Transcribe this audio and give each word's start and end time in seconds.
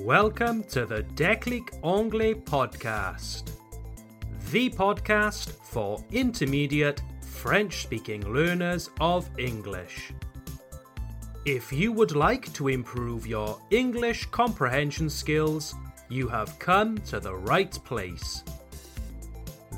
Welcome 0.00 0.64
to 0.70 0.86
the 0.86 1.02
Déclic 1.02 1.68
Anglais 1.84 2.34
podcast, 2.34 3.52
the 4.50 4.70
podcast 4.70 5.50
for 5.62 6.02
intermediate 6.10 7.02
French 7.20 7.82
speaking 7.82 8.22
learners 8.32 8.88
of 9.00 9.28
English. 9.38 10.12
If 11.44 11.70
you 11.70 11.92
would 11.92 12.16
like 12.16 12.50
to 12.54 12.68
improve 12.68 13.26
your 13.26 13.60
English 13.70 14.24
comprehension 14.30 15.10
skills, 15.10 15.74
you 16.08 16.26
have 16.26 16.58
come 16.58 16.96
to 17.08 17.20
the 17.20 17.34
right 17.34 17.78
place. 17.84 18.42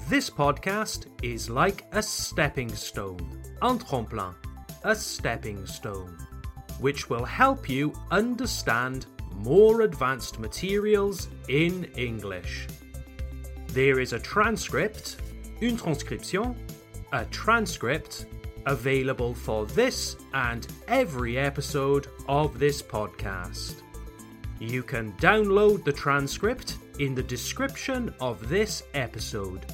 This 0.09 0.31
podcast 0.31 1.07
is 1.25 1.51
like 1.51 1.87
a 1.91 2.01
stepping 2.01 2.73
stone, 2.73 3.43
un 3.63 3.81
tremplin, 3.81 4.35
a 4.85 4.95
stepping 4.95 5.67
stone, 5.67 6.17
which 6.79 7.11
will 7.11 7.25
help 7.25 7.69
you 7.69 7.93
understand 8.13 9.07
more 9.37 9.83
advanced 9.83 10.39
materials 10.39 11.29
in 11.49 11.85
English. 11.97 12.67
There 13.69 14.01
is 14.01 14.13
a 14.13 14.19
transcript, 14.19 15.17
une 15.61 15.77
transcription, 15.77 16.57
a 17.13 17.25
transcript 17.27 18.27
available 18.67 19.35
for 19.35 19.67
this 19.67 20.17
and 20.33 20.67
every 20.89 21.39
episode 21.39 22.09
of 22.29 22.59
this 22.59 22.83
podcast. 22.83 23.83
You 24.61 24.83
can 24.83 25.13
download 25.15 25.85
the 25.85 25.93
transcript 25.93 26.79
in 26.99 27.15
the 27.15 27.23
description 27.23 28.13
of 28.21 28.49
this 28.49 28.83
episode 28.95 29.67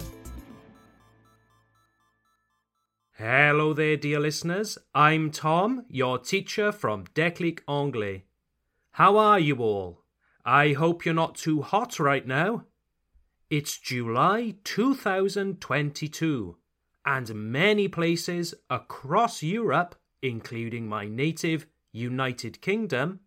Hello 3.11 3.71
there, 3.73 3.95
dear 3.95 4.19
listeners. 4.19 4.79
I'm 4.95 5.29
Tom, 5.29 5.85
your 5.87 6.17
teacher 6.17 6.71
from 6.71 7.03
Déclic 7.13 7.59
Anglais. 7.69 8.23
How 8.93 9.17
are 9.17 9.39
you 9.39 9.57
all? 9.57 10.01
I 10.43 10.73
hope 10.73 11.05
you're 11.05 11.13
not 11.13 11.35
too 11.35 11.61
hot 11.61 11.99
right 11.99 12.25
now. 12.25 12.65
It's 13.51 13.77
July 13.77 14.55
2022, 14.63 16.57
and 17.05 17.35
many 17.35 17.87
places 17.87 18.55
across 18.71 19.43
Europe, 19.43 19.93
including 20.23 20.87
my 20.87 21.07
native 21.07 21.67
United 21.91 22.61
Kingdom, 22.61 23.19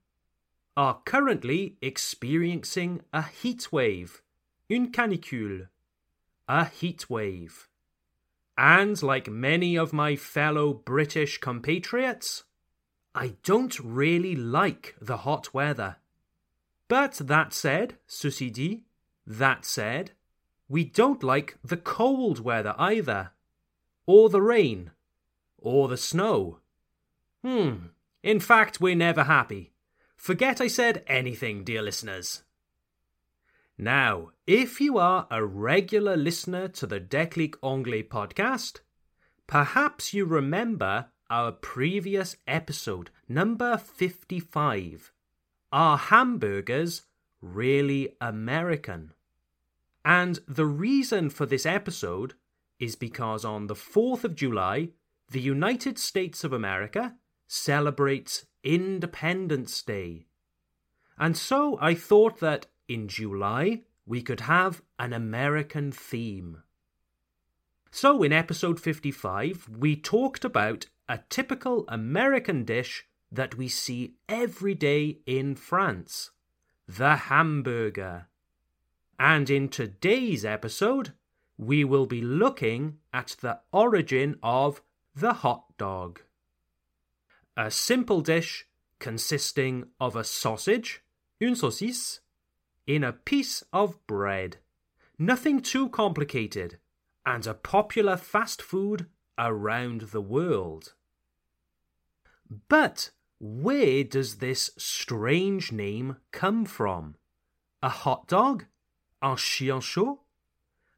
are 0.79 1.01
currently 1.05 1.77
experiencing 1.83 3.01
a 3.13 3.21
heat 3.23 3.73
wave, 3.73 4.23
une 4.71 4.93
canicule, 4.93 5.67
a 6.49 6.67
heat 6.67 7.11
wave. 7.11 7.67
And 8.57 9.03
like 9.03 9.29
many 9.29 9.77
of 9.77 9.93
my 9.93 10.15
fellow 10.15 10.73
British 10.73 11.39
compatriots, 11.39 12.45
I 13.13 13.35
don't 13.43 13.77
really 13.81 14.37
like 14.37 14.95
the 15.01 15.17
hot 15.17 15.53
weather. 15.53 15.97
But 16.87 17.15
that 17.25 17.53
said, 17.53 17.97
ceci 18.07 18.49
dit, 18.49 18.83
that 19.27 19.65
said, 19.65 20.13
we 20.69 20.85
don't 20.85 21.25
like 21.25 21.59
the 21.65 21.77
cold 21.77 22.39
weather 22.39 22.77
either, 22.79 23.33
or 24.07 24.29
the 24.29 24.43
rain, 24.43 24.93
or 25.59 25.89
the 25.89 25.97
snow. 25.97 26.61
Hmm, 27.43 27.89
in 28.23 28.39
fact, 28.39 28.81
we're 28.81 28.95
never 28.95 29.25
happy. 29.25 29.73
Forget 30.19 30.61
I 30.61 30.67
said 30.67 31.05
anything, 31.07 31.63
dear 31.63 31.81
listeners. 31.81 32.43
Now, 33.79 34.33
if 34.49 34.81
you 34.81 34.99
are 34.99 35.29
a 35.31 35.45
regular 35.45 36.17
listener 36.17 36.67
to 36.69 36.87
the 36.89 37.01
Déclic 37.01 37.55
Anglais 37.63 38.03
podcast, 38.03 38.81
perhaps 39.47 40.13
you 40.13 40.25
remember 40.25 41.07
our 41.31 41.53
previous 41.53 42.37
episode, 42.49 43.11
number 43.29 43.79
55. 43.79 45.13
Are 45.71 45.97
hamburgers 45.97 47.03
really 47.41 48.17
American? 48.21 49.13
And 50.05 50.41
the 50.49 50.67
reason 50.67 51.31
for 51.31 51.47
this 51.47 51.65
episode 51.65 52.35
is 52.81 52.97
because 52.97 53.45
on 53.45 53.69
the 53.69 53.77
4th 53.77 54.25
of 54.25 54.35
July, 54.35 54.89
the 55.31 55.41
United 55.41 55.97
States 55.97 56.43
of 56.43 56.53
America 56.53 57.15
celebrates 57.47 58.47
Independence 58.63 59.83
Day. 59.83 60.27
And 61.19 61.37
so 61.37 61.79
I 61.81 61.95
thought 61.95 62.41
that 62.41 62.67
in 62.89 63.09
July 63.09 63.83
we 64.07 64.23
could 64.23 64.41
have 64.41 64.83
an 64.99 65.13
American 65.13 65.93
theme. 65.93 66.63
So 67.91 68.23
in 68.23 68.33
episode 68.33 68.81
55, 68.81 69.69
we 69.79 69.97
talked 69.97 70.45
about 70.45 70.87
a 71.09 71.21
typical 71.29 71.85
American 71.89 72.65
dish 72.65 73.07
that 73.31 73.57
we 73.57 73.69
see 73.69 74.15
every 74.29 74.75
day 74.75 75.19
in 75.27 75.55
France 75.55 76.31
the 76.87 77.17
hamburger. 77.17 78.29
And 79.19 79.51
in 79.51 79.69
today's 79.69 80.45
episode, 80.45 81.13
we 81.59 81.85
will 81.85 82.07
be 82.07 82.23
looking 82.23 82.99
at 83.13 83.37
the 83.41 83.61
origin 83.73 84.39
of 84.43 84.81
the 85.15 85.35
hot 85.35 85.77
dog 85.77 86.23
a 87.59 87.73
simple 87.73 88.21
dish 88.21 88.69
consisting 89.01 89.85
of 89.99 90.15
a 90.15 90.23
sausage, 90.23 91.03
une 91.43 91.57
saucisse, 91.57 92.21
in 92.87 93.03
a 93.03 93.13
piece 93.13 93.65
of 93.73 93.99
bread. 94.07 94.59
Nothing 95.19 95.61
too 95.61 95.89
complicated, 95.89 96.79
and 97.27 97.45
a 97.49 97.55
popular 97.55 98.17
fast 98.17 98.63
food 98.63 99.07
around 99.37 100.03
the 100.13 100.21
world. 100.21 100.95
But 102.69 103.11
where 103.41 104.05
does 104.05 104.37
this 104.37 104.71
strange 104.79 105.73
name 105.73 106.19
come 106.31 106.65
from? 106.65 107.17
A 107.83 107.89
hot 107.89 108.29
dog? 108.29 108.67
Un 109.21 109.37
chien 109.37 109.81
chaud? 109.81 110.21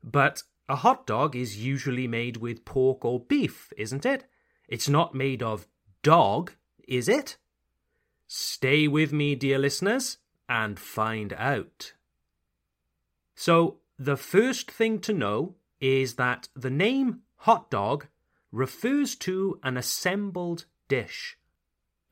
But 0.05 0.43
a 0.69 0.77
hot 0.77 1.07
dog 1.07 1.35
is 1.35 1.65
usually 1.65 2.07
made 2.07 2.37
with 2.37 2.67
pork 2.67 3.03
or 3.03 3.19
beef, 3.19 3.73
isn't 3.79 4.05
it? 4.05 4.27
It's 4.69 4.91
not 4.91 5.15
made 5.15 5.43
of 5.43 5.67
dog, 6.03 6.53
is 6.87 7.09
it? 7.09 7.37
Stay 8.27 8.87
with 8.89 9.13
me, 9.13 9.35
dear 9.35 9.59
listeners, 9.59 10.19
and 10.49 10.79
find 10.79 11.33
out. 11.35 11.95
So, 13.35 13.79
the 13.99 14.17
first 14.17 14.71
thing 14.71 15.01
to 15.01 15.13
know 15.13 15.57
is 15.81 16.15
that 16.15 16.49
the 16.55 16.71
name 16.71 17.21
hot 17.37 17.71
dog 17.71 18.07
refers 18.53 19.15
to 19.15 19.59
an 19.63 19.77
assembled 19.77 20.65
dish. 20.89 21.39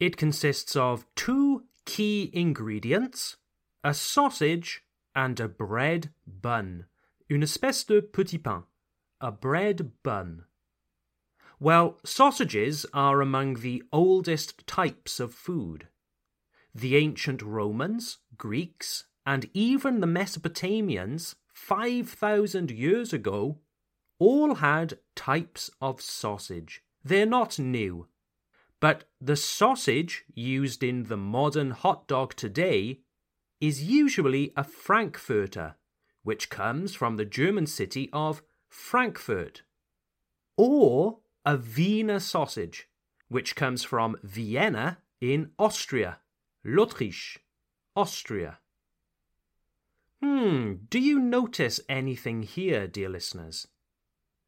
It 0.00 0.16
consists 0.16 0.76
of 0.76 1.06
two 1.14 1.64
key 1.84 2.30
ingredients 2.32 3.36
a 3.84 3.94
sausage 3.94 4.84
and 5.14 5.38
a 5.40 5.48
bread 5.48 6.10
bun, 6.26 6.84
une 7.30 7.42
espèce 7.42 7.86
de 7.86 8.02
petit 8.02 8.38
pain, 8.38 8.64
a 9.20 9.30
bread 9.30 9.92
bun. 10.02 10.44
Well, 11.60 11.98
sausages 12.04 12.86
are 12.94 13.20
among 13.20 13.54
the 13.54 13.82
oldest 13.92 14.66
types 14.66 15.18
of 15.18 15.34
food. 15.34 15.88
The 16.72 16.96
ancient 16.96 17.42
Romans, 17.42 18.18
Greeks, 18.36 19.04
and 19.26 19.50
even 19.52 20.00
the 20.00 20.06
Mesopotamians 20.06 21.34
5,000 21.52 22.70
years 22.70 23.12
ago 23.12 23.58
all 24.20 24.56
had 24.56 24.98
types 25.16 25.70
of 25.80 26.00
sausage. 26.00 26.82
They're 27.04 27.26
not 27.26 27.58
new. 27.58 28.06
But 28.80 29.04
the 29.20 29.36
sausage 29.36 30.24
used 30.34 30.84
in 30.84 31.04
the 31.04 31.16
modern 31.16 31.72
hot 31.72 32.06
dog 32.06 32.36
today 32.36 33.00
is 33.60 33.82
usually 33.82 34.52
a 34.56 34.62
Frankfurter, 34.62 35.74
which 36.22 36.48
comes 36.48 36.94
from 36.94 37.16
the 37.16 37.24
German 37.24 37.66
city 37.66 38.08
of 38.12 38.42
Frankfurt. 38.68 39.62
Or 40.56 41.18
a 41.44 41.56
Wiener 41.56 42.20
sausage, 42.20 42.88
which 43.28 43.56
comes 43.56 43.84
from 43.84 44.16
Vienna 44.22 44.98
in 45.20 45.50
Austria, 45.58 46.18
l'Autriche, 46.64 47.38
Austria. 47.96 48.58
Hmm, 50.22 50.74
do 50.88 50.98
you 50.98 51.20
notice 51.20 51.80
anything 51.88 52.42
here, 52.42 52.86
dear 52.86 53.08
listeners? 53.08 53.68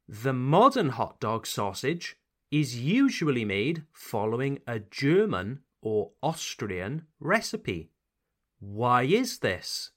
The 0.07 0.33
modern 0.33 0.89
hot 0.89 1.19
dog 1.19 1.47
sausage 1.47 2.17
is 2.51 2.79
usually 2.79 3.45
made 3.45 3.83
following 3.93 4.59
a 4.67 4.79
German 4.79 5.61
or 5.81 6.11
Austrian 6.21 7.05
recipe. 7.19 7.91
Why 8.59 9.03
is 9.03 9.39
this? 9.39 9.91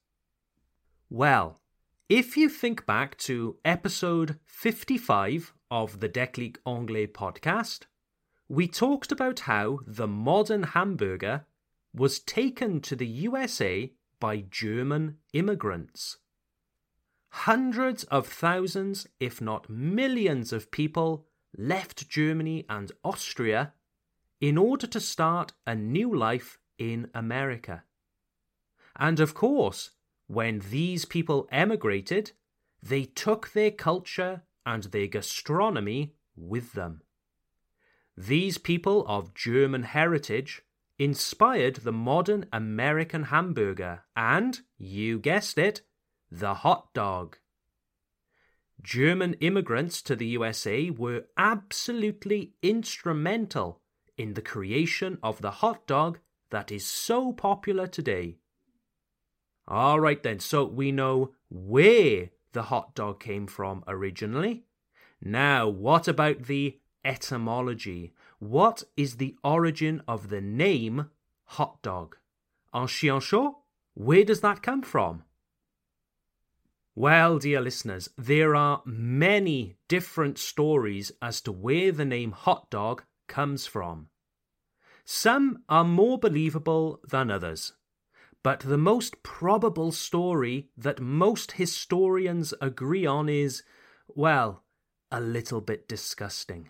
Well, 1.11 1.61
if 2.09 2.37
you 2.37 2.49
think 2.49 2.87
back 2.87 3.17
to 3.19 3.57
episode 3.65 4.39
55 4.45 5.54
of 5.75 5.99
the 5.99 6.09
Déclic 6.09 6.59
Anglais 6.65 7.09
podcast, 7.09 7.87
we 8.49 8.69
talked 8.69 9.11
about 9.11 9.41
how 9.41 9.81
the 9.85 10.07
modern 10.07 10.63
hamburger 10.63 11.47
was 11.93 12.21
taken 12.21 12.81
to 12.81 12.95
the 12.95 13.09
USA 13.09 13.93
by 14.21 14.45
German 14.49 15.17
immigrants. 15.33 16.19
hundreds 17.35 18.05
of 18.05 18.29
thousands, 18.29 19.09
if 19.19 19.41
not 19.41 19.69
millions, 19.69 20.53
of 20.53 20.71
people 20.71 21.27
left 21.59 22.09
Germany 22.09 22.65
and 22.71 22.93
Austria 23.03 23.73
in 24.41 24.57
order 24.57 24.87
to 24.87 25.01
start 25.01 25.55
a 25.67 25.75
new 25.75 26.15
life 26.15 26.59
in 26.79 27.11
America. 27.13 27.83
And 28.95 29.19
of 29.19 29.35
course, 29.35 29.91
when 30.29 30.63
these 30.71 31.05
people 31.05 31.49
emigrated, 31.51 32.31
they 32.81 33.05
took 33.05 33.51
their 33.51 33.73
culture 33.73 34.43
and 34.67 34.85
their 34.85 35.07
gastronomy 35.07 36.15
with 36.37 36.73
them. 36.73 37.03
These 38.17 38.59
people 38.59 39.05
of 39.07 39.35
German 39.35 39.83
heritage 39.83 40.63
inspired 40.99 41.77
the 41.77 41.93
modern 41.93 42.47
American 42.53 43.25
hamburger 43.25 44.05
and, 44.17 44.61
you 44.79 45.19
guessed 45.19 45.59
it, 45.59 45.83
the 46.31 46.55
hot 46.55 46.93
dog. 46.95 47.39
German 48.83 49.35
immigrants 49.35 50.03
to 50.03 50.15
the 50.15 50.27
USA 50.27 50.91
were 50.91 51.25
absolutely 51.37 52.53
instrumental 52.63 53.81
in 54.17 54.35
the 54.35 54.43
creation 54.43 55.19
of 55.23 55.41
the 55.41 55.51
hot 55.51 55.87
dog 55.87 56.19
that 56.51 56.71
is 56.71 56.87
so 56.87 57.33
popular 57.33 57.87
today. 57.87 58.37
All 59.67 59.99
right, 59.99 60.23
then, 60.23 60.39
so 60.39 60.65
we 60.65 60.93
know 60.93 61.33
where 61.49 62.31
the 62.55 62.63
hot 62.65 62.95
dog 62.95 63.21
came 63.21 63.47
from 63.47 63.85
originally. 63.87 64.65
Now, 65.21 65.69
what 65.69 66.09
about 66.09 66.45
the 66.45 66.79
etymology? 67.05 68.15
What 68.39 68.83
is 68.97 69.17
the 69.17 69.37
origin 69.45 70.03
of 70.09 70.31
the 70.31 70.41
name 70.41 71.11
hot 71.45 71.83
dog? 71.83 72.17
En 72.75 72.87
chien? 72.87 73.21
Where 73.95 74.25
does 74.25 74.41
that 74.41 74.63
come 74.63 74.83
from? 74.83 75.25
Well, 76.97 77.39
dear 77.39 77.61
listeners, 77.61 78.09
there 78.17 78.55
are 78.55 78.83
many 78.85 79.77
different 79.89 80.39
stories 80.39 81.13
as 81.21 81.41
to 81.43 81.53
where 81.53 81.93
the 81.93 82.05
name 82.05 82.33
hot 82.33 82.71
dog 82.71 83.03
comes 83.27 83.67
from. 83.67 84.09
Some 85.05 85.65
are 85.69 85.85
more 85.85 86.19
believable 86.19 87.01
than 87.09 87.31
others, 87.31 87.75
but 88.45 88.61
the 88.61 88.79
most 88.79 89.23
probable 89.23 89.91
story 89.91 90.69
that 90.77 91.01
most 91.01 91.53
historians 91.53 92.53
agree 92.61 93.07
on 93.07 93.29
is, 93.29 93.63
well, 94.07 94.63
a 95.11 95.19
little 95.19 95.63
bit 95.63 95.89
disgusting. 95.89 96.69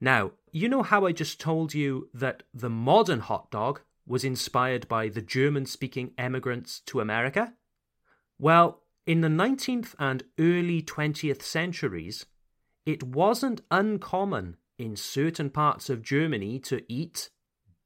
Now, 0.00 0.32
you 0.50 0.66
know 0.70 0.82
how 0.82 1.04
I 1.04 1.12
just 1.12 1.40
told 1.40 1.74
you 1.74 2.08
that 2.14 2.42
the 2.54 2.70
modern 2.70 3.20
hot 3.20 3.50
dog 3.50 3.82
was 4.06 4.24
inspired 4.24 4.88
by 4.88 5.08
the 5.08 5.20
German 5.20 5.66
speaking 5.66 6.12
emigrants 6.16 6.80
to 6.86 7.00
America? 7.00 7.52
Well, 8.38 8.80
in 9.06 9.20
the 9.20 9.28
19th 9.28 9.94
and 9.98 10.24
early 10.38 10.80
20th 10.80 11.42
centuries, 11.42 12.24
it 12.86 13.02
wasn't 13.02 13.60
uncommon 13.70 14.56
in 14.78 14.96
certain 14.96 15.50
parts 15.50 15.90
of 15.90 16.00
Germany 16.02 16.58
to 16.60 16.82
eat 16.90 17.28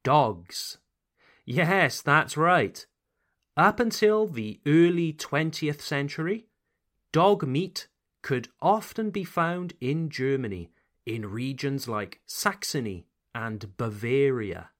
dogs. 0.04 0.78
Yes, 1.44 2.00
that's 2.00 2.36
right. 2.36 2.84
Up 3.56 3.78
until 3.78 4.26
the 4.26 4.60
early 4.66 5.12
20th 5.12 5.80
century, 5.80 6.46
dog 7.12 7.46
meat 7.46 7.88
could 8.22 8.48
often 8.60 9.10
be 9.10 9.24
found 9.24 9.74
in 9.80 10.08
Germany 10.08 10.70
in 11.06 11.30
regions 11.30 11.86
like 11.86 12.20
Saxony 12.26 13.06
and 13.34 13.76
Bavaria. 13.76 14.70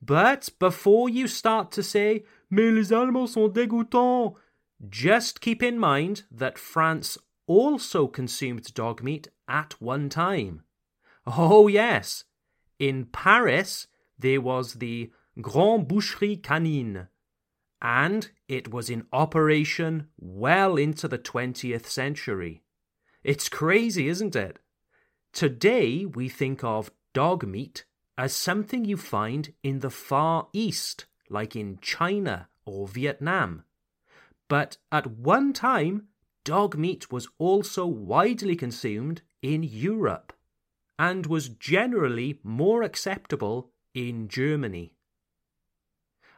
But 0.00 0.48
before 0.58 1.08
you 1.08 1.28
start 1.28 1.70
to 1.72 1.82
say, 1.82 2.24
Mais 2.50 2.72
les 2.72 2.92
Allemands 2.92 3.32
sont 3.32 3.52
dégoûtants, 3.52 4.34
just 4.88 5.40
keep 5.40 5.62
in 5.62 5.78
mind 5.78 6.24
that 6.30 6.58
France 6.58 7.16
also 7.46 8.06
consumed 8.06 8.72
dog 8.74 9.02
meat 9.02 9.28
at 9.48 9.80
one 9.80 10.08
time. 10.08 10.62
Oh, 11.26 11.68
yes, 11.68 12.24
in 12.78 13.06
Paris 13.06 13.86
there 14.18 14.40
was 14.40 14.74
the 14.74 15.10
Grande 15.40 15.88
Boucherie 15.88 16.40
Canine, 16.40 17.08
and 17.82 18.30
it 18.46 18.72
was 18.72 18.88
in 18.88 19.06
operation 19.12 20.08
well 20.16 20.76
into 20.76 21.08
the 21.08 21.18
20th 21.18 21.86
century. 21.86 22.62
It's 23.24 23.48
crazy, 23.48 24.06
isn't 24.08 24.36
it? 24.36 24.58
Today 25.32 26.04
we 26.04 26.28
think 26.28 26.62
of 26.62 26.92
dog 27.12 27.44
meat 27.44 27.84
as 28.16 28.32
something 28.32 28.84
you 28.84 28.96
find 28.96 29.52
in 29.64 29.80
the 29.80 29.90
Far 29.90 30.46
East, 30.52 31.06
like 31.28 31.56
in 31.56 31.78
China 31.80 32.48
or 32.64 32.86
Vietnam. 32.86 33.64
But 34.48 34.76
at 34.92 35.08
one 35.08 35.52
time, 35.52 36.08
dog 36.44 36.76
meat 36.76 37.10
was 37.10 37.28
also 37.38 37.86
widely 37.86 38.54
consumed 38.54 39.22
in 39.42 39.64
Europe 39.64 40.32
and 40.96 41.26
was 41.26 41.48
generally 41.48 42.38
more 42.44 42.82
acceptable 42.82 43.72
in 43.94 44.28
Germany. 44.28 44.93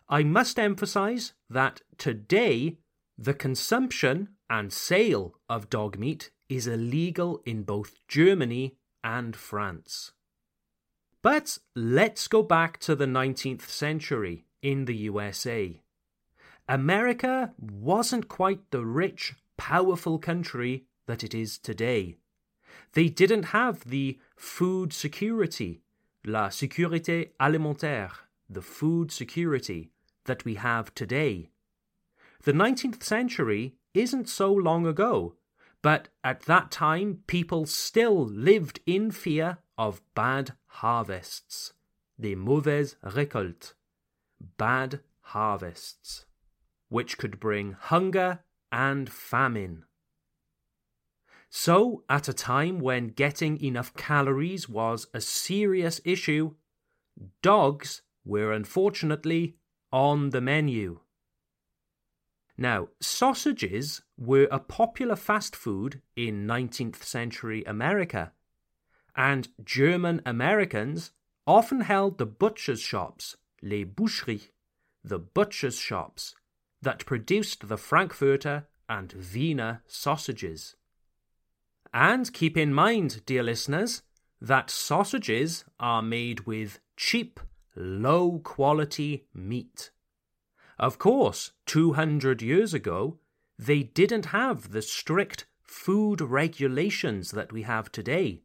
I 0.08 0.22
must 0.22 0.58
emphasize 0.58 1.32
that 1.50 1.80
today 1.98 2.78
the 3.18 3.34
consumption 3.34 4.28
and 4.48 4.72
sale 4.72 5.34
of 5.48 5.68
dog 5.68 5.98
meat 5.98 6.30
is 6.48 6.68
illegal 6.68 7.42
in 7.44 7.64
both 7.64 7.94
Germany 8.06 8.76
and 9.02 9.34
France. 9.34 10.12
But 11.22 11.58
let's 11.74 12.28
go 12.28 12.44
back 12.44 12.78
to 12.80 12.94
the 12.94 13.06
19th 13.06 13.62
century 13.62 14.44
in 14.62 14.84
the 14.84 14.94
USA. 14.94 15.80
America 16.68 17.52
wasn't 17.58 18.28
quite 18.28 18.70
the 18.70 18.84
rich, 18.84 19.34
powerful 19.56 20.20
country 20.20 20.84
that 21.06 21.24
it 21.24 21.34
is 21.34 21.58
today. 21.58 22.16
They 22.92 23.08
didn't 23.08 23.46
have 23.46 23.84
the 23.84 24.20
food 24.36 24.92
security, 24.92 25.82
la 26.24 26.48
sécurité 26.48 27.30
alimentaire, 27.40 28.28
the 28.48 28.62
food 28.62 29.10
security 29.10 29.90
that 30.26 30.44
we 30.44 30.54
have 30.54 30.94
today. 30.94 31.50
The 32.42 32.52
19th 32.52 33.02
century 33.02 33.74
isn't 33.94 34.28
so 34.28 34.52
long 34.52 34.86
ago, 34.86 35.34
but 35.82 36.08
at 36.22 36.42
that 36.42 36.70
time 36.70 37.22
people 37.26 37.66
still 37.66 38.24
lived 38.26 38.80
in 38.86 39.10
fear 39.10 39.58
of 39.78 40.02
bad 40.14 40.52
harvests, 40.66 41.72
des 42.20 42.34
mauvaises 42.34 42.96
récoltes, 43.04 43.74
bad 44.58 45.00
harvests 45.20 46.26
which 46.88 47.18
could 47.18 47.40
bring 47.40 47.72
hunger 47.72 48.40
and 48.70 49.10
famine. 49.10 49.84
So, 51.48 52.04
at 52.08 52.28
a 52.28 52.34
time 52.34 52.80
when 52.80 53.08
getting 53.08 53.62
enough 53.62 53.94
calories 53.94 54.68
was 54.68 55.06
a 55.14 55.20
serious 55.20 56.00
issue, 56.04 56.54
dogs 57.42 58.02
were 58.24 58.52
unfortunately 58.52 59.56
on 59.96 60.28
the 60.28 60.42
menu. 60.42 61.00
Now, 62.58 62.88
sausages 63.00 64.02
were 64.18 64.46
a 64.50 64.58
popular 64.58 65.16
fast 65.16 65.56
food 65.56 66.02
in 66.14 66.46
19th 66.46 67.02
century 67.02 67.64
America, 67.64 68.32
and 69.16 69.48
German 69.64 70.20
Americans 70.26 71.12
often 71.46 71.80
held 71.80 72.18
the 72.18 72.26
butcher's 72.26 72.82
shops, 72.82 73.38
les 73.62 73.84
boucheries, 73.84 74.50
the 75.02 75.18
butcher's 75.18 75.78
shops, 75.78 76.34
that 76.82 77.06
produced 77.06 77.66
the 77.66 77.78
Frankfurter 77.78 78.66
and 78.90 79.14
Wiener 79.32 79.82
sausages. 79.86 80.76
And 81.94 82.30
keep 82.34 82.58
in 82.58 82.74
mind, 82.74 83.24
dear 83.24 83.42
listeners, 83.42 84.02
that 84.42 84.68
sausages 84.68 85.64
are 85.80 86.02
made 86.02 86.40
with 86.40 86.80
cheap, 86.98 87.40
low 87.76 88.40
quality 88.42 89.26
meat. 89.34 89.90
Of 90.78 90.98
course, 90.98 91.52
200 91.66 92.42
years 92.42 92.74
ago, 92.74 93.18
they 93.58 93.82
didn't 93.82 94.26
have 94.26 94.72
the 94.72 94.82
strict 94.82 95.46
food 95.62 96.20
regulations 96.20 97.30
that 97.30 97.52
we 97.52 97.62
have 97.62 97.90
today. 97.90 98.42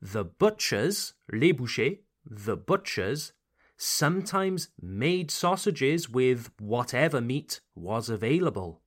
The 0.00 0.24
butchers, 0.24 1.14
les 1.32 1.52
bouchers, 1.52 1.98
the 2.24 2.56
butchers, 2.56 3.32
sometimes 3.76 4.68
made 4.80 5.30
sausages 5.30 6.08
with 6.08 6.50
whatever 6.58 7.20
meat 7.20 7.60
was 7.74 8.08
available. 8.08 8.82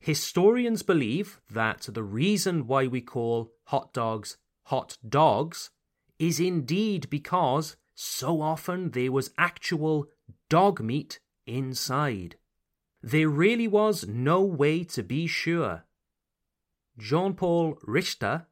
Historians 0.00 0.82
believe 0.82 1.40
that 1.50 1.88
the 1.92 2.02
reason 2.02 2.66
why 2.66 2.86
we 2.86 3.00
call 3.00 3.52
hot 3.64 3.92
dogs 3.92 4.36
hot 4.64 4.96
dogs 5.08 5.70
is 6.18 6.38
indeed 6.38 7.08
because 7.10 7.76
so 7.94 8.40
often 8.40 8.90
there 8.90 9.12
was 9.12 9.30
actual 9.36 10.06
dog 10.48 10.80
meat 10.80 11.20
inside. 11.46 12.36
There 13.02 13.28
really 13.28 13.68
was 13.68 14.06
no 14.06 14.42
way 14.42 14.84
to 14.84 15.02
be 15.02 15.26
sure. 15.26 15.84
Jean 16.98 17.34
Paul 17.34 17.78
Richter, 17.82 18.46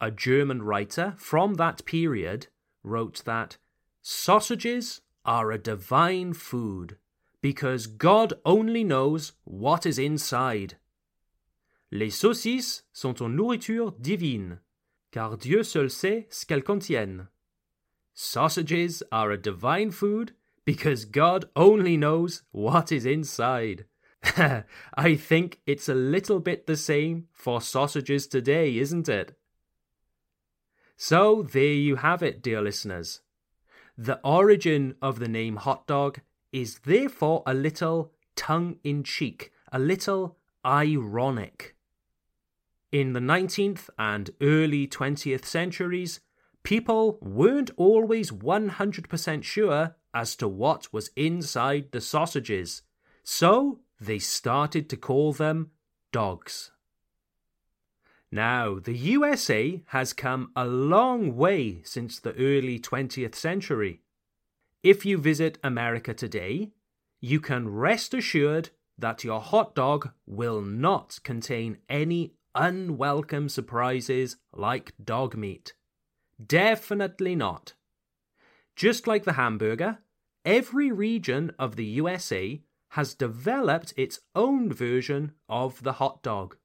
a 0.00 0.10
German 0.10 0.62
writer 0.62 1.14
from 1.16 1.54
that 1.54 1.84
period, 1.84 2.48
wrote 2.82 3.24
that 3.24 3.56
sausages 4.02 5.00
are 5.24 5.50
a 5.50 5.58
divine 5.58 6.32
food 6.32 6.96
because 7.40 7.86
God 7.86 8.34
only 8.44 8.84
knows 8.84 9.32
what 9.44 9.86
is 9.86 9.98
inside. 9.98 10.76
Les 11.90 12.10
saucisses 12.10 12.82
sont 12.92 13.20
une 13.20 13.36
nourriture 13.36 13.92
divine, 14.00 14.58
car 15.12 15.36
Dieu 15.36 15.62
seul 15.62 15.88
sait 15.88 16.26
ce 16.30 16.44
qu'elles 16.44 16.64
contiennent. 16.64 17.28
Sausages 18.18 19.02
are 19.12 19.30
a 19.30 19.36
divine 19.36 19.90
food 19.90 20.32
because 20.64 21.04
God 21.04 21.50
only 21.54 21.98
knows 21.98 22.44
what 22.50 22.90
is 22.90 23.04
inside. 23.04 23.84
I 24.94 25.16
think 25.16 25.60
it's 25.66 25.86
a 25.86 25.94
little 25.94 26.40
bit 26.40 26.66
the 26.66 26.78
same 26.78 27.26
for 27.34 27.60
sausages 27.60 28.26
today, 28.26 28.78
isn't 28.78 29.10
it? 29.10 29.36
So 30.96 31.42
there 31.42 31.64
you 31.64 31.96
have 31.96 32.22
it, 32.22 32.42
dear 32.42 32.62
listeners. 32.62 33.20
The 33.98 34.18
origin 34.24 34.94
of 35.02 35.18
the 35.18 35.28
name 35.28 35.56
hot 35.56 35.86
dog 35.86 36.20
is 36.54 36.78
therefore 36.86 37.42
a 37.46 37.52
little 37.52 38.12
tongue 38.34 38.78
in 38.82 39.04
cheek, 39.04 39.52
a 39.70 39.78
little 39.78 40.38
ironic. 40.64 41.76
In 42.90 43.12
the 43.12 43.20
19th 43.20 43.90
and 43.98 44.30
early 44.40 44.88
20th 44.88 45.44
centuries, 45.44 46.20
people 46.66 47.16
weren't 47.22 47.70
always 47.76 48.32
100% 48.32 49.44
sure 49.44 49.94
as 50.12 50.34
to 50.34 50.48
what 50.48 50.92
was 50.92 51.10
inside 51.14 51.92
the 51.92 52.00
sausages, 52.00 52.82
so 53.22 53.78
they 54.00 54.18
started 54.18 54.90
to 54.90 54.96
call 54.96 55.32
them 55.32 55.70
dogs. 56.10 56.72
Now, 58.32 58.80
the 58.80 58.96
USA 58.96 59.80
has 59.86 60.12
come 60.12 60.50
a 60.56 60.66
long 60.66 61.36
way 61.36 61.82
since 61.84 62.18
the 62.18 62.34
early 62.34 62.80
20th 62.80 63.36
century. 63.36 64.00
If 64.82 65.06
you 65.06 65.18
visit 65.18 65.58
America 65.62 66.14
today, 66.14 66.72
you 67.20 67.38
can 67.38 67.68
rest 67.68 68.12
assured 68.12 68.70
that 68.98 69.22
your 69.22 69.40
hot 69.40 69.76
dog 69.76 70.10
will 70.26 70.62
not 70.62 71.20
contain 71.22 71.78
any 71.88 72.32
unwelcome 72.56 73.48
surprises 73.48 74.36
like 74.52 74.94
dog 75.04 75.36
meat. 75.36 75.74
Definitely 76.44 77.34
not. 77.34 77.74
Just 78.74 79.06
like 79.06 79.24
the 79.24 79.34
hamburger, 79.34 79.98
every 80.44 80.92
region 80.92 81.52
of 81.58 81.76
the 81.76 81.84
USA 81.84 82.62
has 82.90 83.14
developed 83.14 83.94
its 83.96 84.20
own 84.34 84.72
version 84.72 85.32
of 85.48 85.82
the 85.82 85.94
hot 85.94 86.22
dog. 86.22 86.56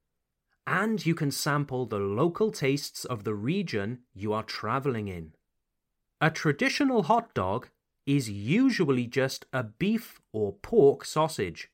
And 0.67 1.05
you 1.05 1.15
can 1.15 1.31
sample 1.31 1.85
the 1.85 1.99
local 1.99 2.51
tastes 2.51 3.05
of 3.05 3.23
the 3.23 3.33
region 3.33 3.99
you 4.13 4.33
are 4.33 4.43
traveling 4.43 5.07
in. 5.07 5.33
A 6.19 6.29
traditional 6.29 7.03
hot 7.03 7.33
dog 7.33 7.69
is 8.05 8.29
usually 8.29 9.07
just 9.07 9.45
a 9.51 9.63
beef 9.63 10.21
or 10.31 10.53
pork 10.53 11.05
sausage, 11.05 11.69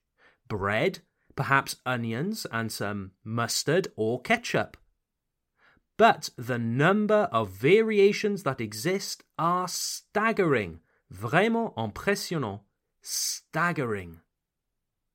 bread, 0.48 1.00
perhaps 1.36 1.78
onions 1.86 2.46
and 2.52 2.72
some 2.72 3.12
mustard 3.24 3.90
or 3.96 4.22
ketchup. 4.22 4.78
But 5.98 6.30
the 6.38 6.60
number 6.60 7.28
of 7.32 7.50
variations 7.50 8.44
that 8.44 8.62
exist 8.62 9.24
are 9.40 9.68
staggering, 9.68 10.80
vraiment 11.12 11.74
impressionnant, 11.76 12.62
staggering. 13.02 14.20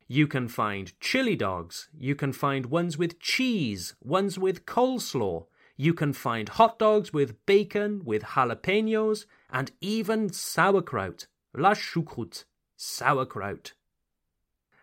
You 0.09 0.27
can 0.27 0.49
find 0.49 0.93
chili 1.01 1.37
dogs, 1.37 1.89
you 1.97 2.17
can 2.17 2.33
find 2.33 2.67
ones 2.67 2.99
with 2.99 3.21
cheese, 3.21 3.95
ones 4.03 4.39
with 4.39 4.67
coleslaw, 4.67 5.47
you 5.77 5.95
can 5.95 6.13
find 6.13 6.49
hot 6.49 6.79
dogs 6.79 7.13
with 7.13 7.47
bacon, 7.47 8.03
with 8.05 8.23
jalapenos, 8.23 9.25
and 9.51 9.71
even 9.81 10.33
sauerkraut, 10.33 11.29
la 11.55 11.75
choucroute, 11.75 12.45
sauerkraut. 12.77 13.73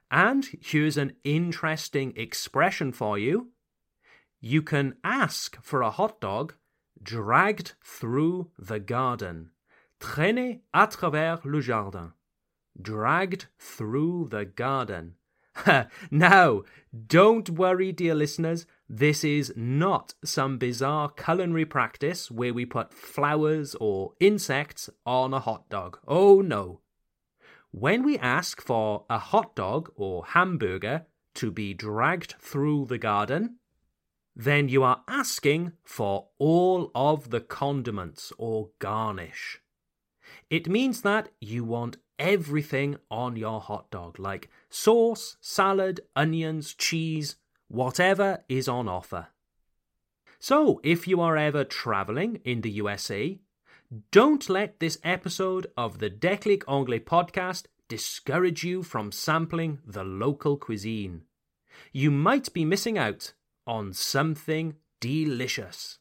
And 0.09 0.47
here's 0.61 0.97
an 0.97 1.13
interesting 1.23 2.13
expression 2.15 2.91
for 2.91 3.19
you. 3.19 3.49
You 4.41 4.61
can 4.61 4.95
ask 5.03 5.61
for 5.61 5.81
a 5.81 5.91
hot 5.91 6.21
dog 6.21 6.53
dragged 7.01 7.73
through 7.83 8.51
the 8.57 8.79
garden. 8.79 9.51
Traîner 9.99 10.61
à 10.73 10.89
travers 10.89 11.43
le 11.43 11.61
jardin. 11.61 12.13
Dragged 12.81 13.47
through 13.57 14.29
the 14.29 14.45
garden. 14.45 15.15
now, 16.11 16.63
don't 17.07 17.49
worry, 17.49 17.91
dear 17.91 18.15
listeners. 18.15 18.65
This 18.87 19.23
is 19.23 19.51
not 19.57 20.13
some 20.23 20.57
bizarre 20.57 21.09
culinary 21.09 21.65
practice 21.65 22.31
where 22.31 22.53
we 22.53 22.65
put 22.65 22.93
flowers 22.93 23.75
or 23.79 24.13
insects 24.21 24.89
on 25.05 25.33
a 25.33 25.39
hot 25.39 25.69
dog. 25.69 25.99
Oh 26.07 26.41
no. 26.41 26.79
When 27.71 28.03
we 28.03 28.17
ask 28.17 28.61
for 28.61 29.05
a 29.09 29.19
hot 29.19 29.55
dog 29.55 29.91
or 29.95 30.25
hamburger 30.25 31.05
to 31.35 31.51
be 31.51 31.73
dragged 31.73 32.35
through 32.39 32.85
the 32.85 32.97
garden, 32.97 33.58
then 34.39 34.69
you 34.69 34.81
are 34.83 35.03
asking 35.05 35.73
for 35.83 36.29
all 36.37 36.91
of 36.95 37.29
the 37.29 37.41
condiments 37.41 38.31
or 38.37 38.69
garnish. 38.79 39.59
It 40.49 40.69
means 40.69 41.01
that 41.01 41.27
you 41.41 41.65
want 41.65 41.97
everything 42.17 42.95
on 43.11 43.35
your 43.35 43.59
hot 43.59 43.91
dog, 43.91 44.17
like 44.17 44.49
sauce, 44.69 45.35
salad, 45.41 45.99
onions, 46.15 46.73
cheese, 46.73 47.35
whatever 47.67 48.45
is 48.47 48.69
on 48.69 48.87
offer. 48.87 49.27
So, 50.39 50.79
if 50.85 51.05
you 51.05 51.19
are 51.19 51.35
ever 51.35 51.65
traveling 51.65 52.39
in 52.45 52.61
the 52.61 52.71
USA, 52.71 53.37
don't 54.09 54.49
let 54.49 54.79
this 54.79 54.99
episode 55.03 55.67
of 55.75 55.99
the 55.99 56.09
Déclic 56.09 56.63
Anglais 56.65 57.01
podcast 57.01 57.65
discourage 57.89 58.63
you 58.63 58.83
from 58.83 59.11
sampling 59.11 59.79
the 59.85 60.05
local 60.05 60.55
cuisine. 60.55 61.23
You 61.91 62.09
might 62.09 62.53
be 62.53 62.63
missing 62.63 62.97
out 62.97 63.33
on 63.69 63.93
something 63.93 64.75
delicious. 64.99 65.99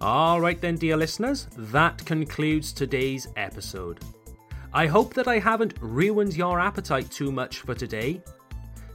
Alright 0.00 0.60
then, 0.60 0.76
dear 0.76 0.96
listeners, 0.96 1.48
that 1.56 2.04
concludes 2.04 2.72
today's 2.72 3.26
episode. 3.36 4.00
I 4.72 4.86
hope 4.86 5.14
that 5.14 5.28
I 5.28 5.38
haven't 5.38 5.74
ruined 5.80 6.36
your 6.36 6.60
appetite 6.60 7.10
too 7.10 7.32
much 7.32 7.60
for 7.60 7.74
today 7.74 8.22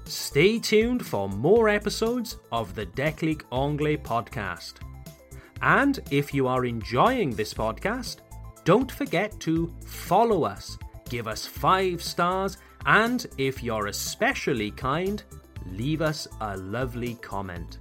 Stay 0.09 0.57
tuned 0.57 1.05
for 1.05 1.29
more 1.29 1.69
episodes 1.69 2.37
of 2.51 2.73
the 2.73 2.87
Déclic 2.87 3.43
Anglais 3.51 3.97
podcast. 3.97 4.73
And 5.61 5.99
if 6.09 6.33
you 6.33 6.47
are 6.47 6.65
enjoying 6.65 7.29
this 7.29 7.53
podcast, 7.53 8.21
don't 8.65 8.91
forget 8.91 9.39
to 9.41 9.71
follow 9.85 10.45
us, 10.45 10.79
give 11.09 11.27
us 11.27 11.45
five 11.45 12.01
stars, 12.01 12.57
and 12.85 13.25
if 13.37 13.63
you're 13.63 13.87
especially 13.87 14.71
kind, 14.71 15.23
leave 15.71 16.01
us 16.01 16.27
a 16.41 16.57
lovely 16.57 17.15
comment. 17.15 17.79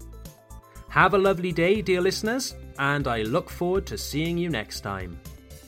Have 0.88 1.14
a 1.14 1.18
lovely 1.18 1.52
day, 1.52 1.82
dear 1.82 2.00
listeners, 2.00 2.54
and 2.78 3.06
I 3.06 3.22
look 3.22 3.50
forward 3.50 3.86
to 3.86 3.98
seeing 3.98 4.38
you 4.38 4.48
next 4.48 4.80
time. 4.80 5.20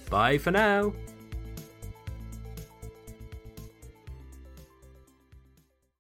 Bye 0.08 0.38
for 0.38 0.50
now. 0.50 0.92